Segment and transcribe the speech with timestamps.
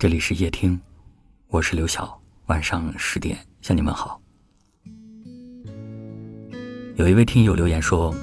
[0.00, 0.80] 这里是夜听，
[1.48, 2.18] 我是刘晓。
[2.46, 4.18] 晚上十点向你们好。
[6.96, 8.14] 有一位听友留言说，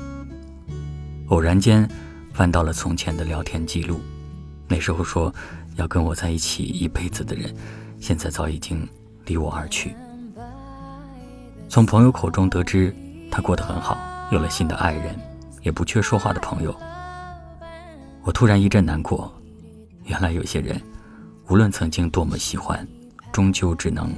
[1.28, 1.88] 偶然间
[2.34, 4.00] 翻到了从前的聊天记录，
[4.68, 5.32] 那时候说
[5.76, 7.56] 要跟我在一起一辈子的人，
[8.00, 8.84] 现在早已经
[9.28, 9.96] 离我而去。
[11.70, 12.92] 从朋友口中得知，
[13.30, 13.96] 他过得很好，
[14.32, 15.16] 有了新的爱人，
[15.62, 16.76] 也不缺说话的朋友。
[18.24, 19.32] 我突然一阵难过，
[20.06, 20.82] 原来有些人。
[21.50, 22.86] 无论曾经多么喜欢，
[23.32, 24.14] 终究只能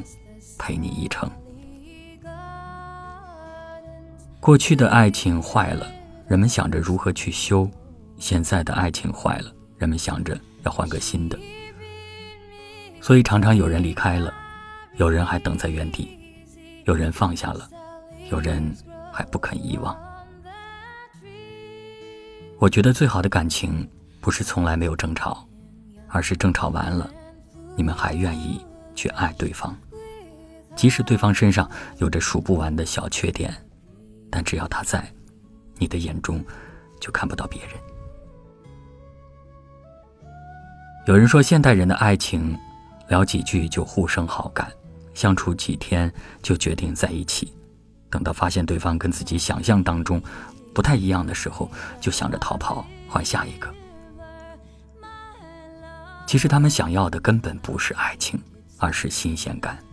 [0.58, 1.30] 陪你一程。
[4.40, 5.86] 过去的爱情坏了，
[6.28, 7.70] 人们想着如何去修；
[8.18, 11.38] 现在的爱情坏了，人们想着要换个新的。
[13.00, 14.34] 所以常常有人离开了，
[14.98, 16.18] 有人还等在原地，
[16.86, 17.70] 有人放下了，
[18.32, 18.76] 有人
[19.14, 19.96] 还不肯遗忘。
[22.58, 23.88] 我觉得最好的感情，
[24.20, 25.48] 不是从来没有争吵，
[26.08, 27.10] 而是争吵完了。
[27.80, 28.60] 你们还愿意
[28.94, 29.74] 去爱对方，
[30.76, 33.56] 即使对方身上有着数不完的小缺点，
[34.30, 35.10] 但只要他在，
[35.78, 36.44] 你的眼中
[37.00, 37.72] 就看不到别人。
[41.08, 42.54] 有人说，现代人的爱情，
[43.08, 44.70] 聊几句就互生好感，
[45.14, 47.54] 相处几天就决定在一起，
[48.10, 50.22] 等到发现对方跟自己想象当中
[50.74, 51.72] 不太一样的时候，
[52.02, 53.74] 就想着逃跑换下一个。
[56.30, 58.40] 其实他们想要的根本不是爱情，
[58.78, 59.84] 而是新鲜感。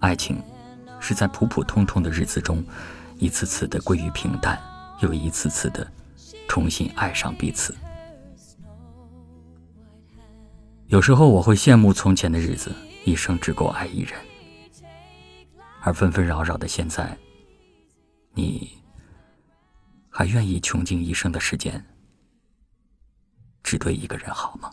[0.00, 0.42] 爱情
[0.98, 2.64] 是在普普通通的日子中，
[3.20, 4.60] 一次次的归于平淡，
[5.02, 5.88] 又一次次的
[6.48, 7.72] 重新爱上彼此。
[10.88, 14.18] 有时候我会羡慕从前的日子，一生只够爱一人，
[15.80, 17.16] 而纷纷扰扰的现在，
[18.32, 18.68] 你
[20.10, 21.86] 还愿意穷尽一生的时间，
[23.62, 24.72] 只对一个人好吗？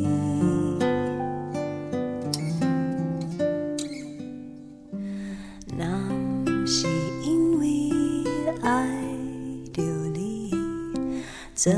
[11.63, 11.71] 怎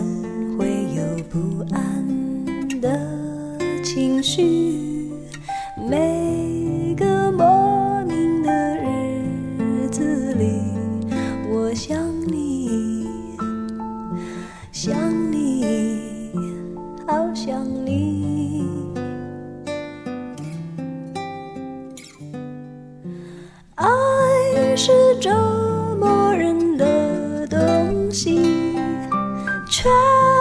[0.57, 2.07] 会有不安
[2.79, 2.97] 的
[3.83, 5.11] 情绪？
[5.77, 10.61] 每个莫名的日子里，
[11.51, 11.99] 我想
[12.31, 13.09] 你，
[14.71, 14.95] 想
[15.29, 16.31] 你，
[17.05, 18.12] 好想你。
[29.83, 30.32] 却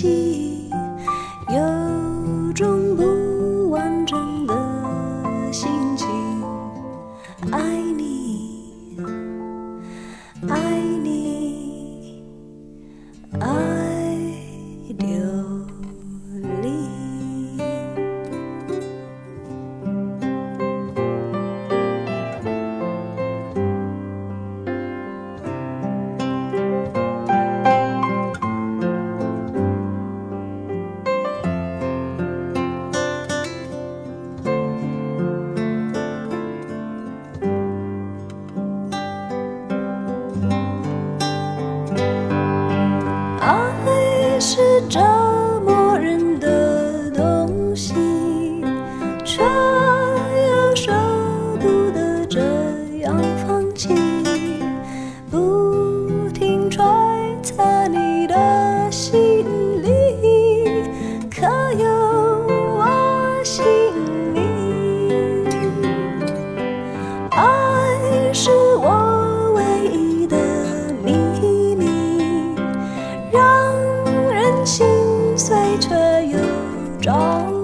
[0.00, 0.27] 叹
[63.48, 63.64] 心
[64.34, 64.40] 里
[67.30, 70.36] 爱是我唯一的
[71.02, 71.14] 秘
[71.74, 71.86] 密，
[73.32, 73.40] 让
[74.30, 74.86] 人心
[75.34, 75.94] 碎却
[76.26, 76.38] 又
[77.00, 77.10] 着
[77.50, 77.57] 迷。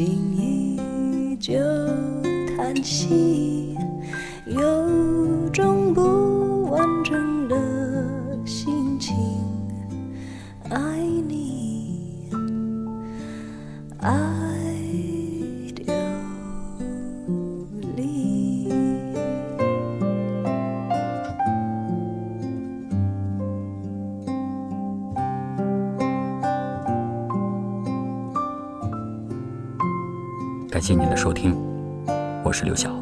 [0.00, 1.52] 心依旧
[2.56, 3.76] 叹息
[30.70, 31.52] 感谢您的收听
[32.44, 32.94] 我是刘晓。